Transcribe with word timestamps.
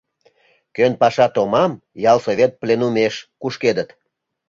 Кӧн 0.75 0.93
паша 1.01 1.27
томам, 1.35 1.71
ялсовет 2.11 2.51
пленумеш 2.61 3.15
кушкедыт. 3.41 3.89